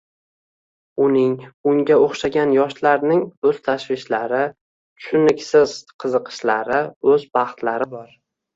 Uning, 1.07 1.35
unga 1.71 1.97
oʻxshagan 2.05 2.53
yoshlarning 2.55 3.21
oʻz 3.51 3.61
tashvishlari, 3.69 4.41
tushuniksiz 5.03 5.77
qiziqishlari, 6.07 6.83
oʻz 7.15 7.31
baxtlari 7.41 7.93
bor. 7.97 8.13